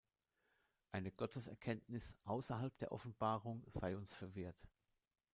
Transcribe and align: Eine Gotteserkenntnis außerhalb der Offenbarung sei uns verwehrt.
Eine 0.93 1.11
Gotteserkenntnis 1.11 2.15
außerhalb 2.23 2.75
der 2.79 2.91
Offenbarung 2.91 3.63
sei 3.67 3.95
uns 3.95 4.15
verwehrt. 4.15 4.57